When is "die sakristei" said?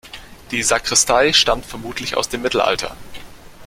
0.49-1.31